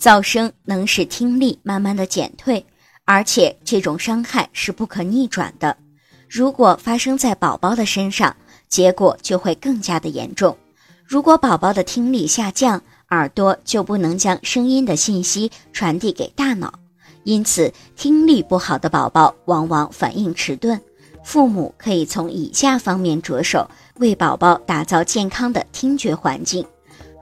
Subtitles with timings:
[0.00, 2.64] 噪声能使听力慢慢的减退，
[3.04, 5.76] 而且这种伤害是不可逆转的。
[6.28, 8.36] 如果发生在宝宝的身上，
[8.68, 10.56] 结果就会更加的严重。
[11.04, 16.72] 如果宝宝的听力下降，耳朵就不能将声音的信息传递给大脑，
[17.22, 20.80] 因此听力不好的宝宝往往反应迟钝。
[21.22, 26.66] 父母可以从以下方面着手，为宝宝打造健康的听觉环境。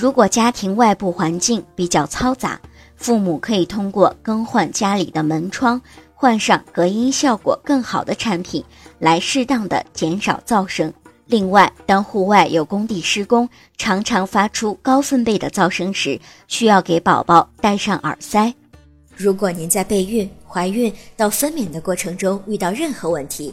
[0.00, 2.60] 如果家庭外部环境比较嘈杂，
[2.94, 5.82] 父母可以通过更换家里的门窗，
[6.14, 8.64] 换上隔音效果更好的产品，
[9.00, 10.94] 来适当的减少噪声。
[11.26, 18.54] 另外，当户外有工地施工，常常发出高分贝的噪声时，需要给宝宝戴上耳塞。
[19.16, 23.52] 如果您在备孕、怀孕到分娩的过程中遇到任何问题，